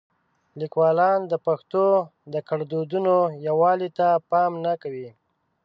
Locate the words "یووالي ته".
3.47-4.07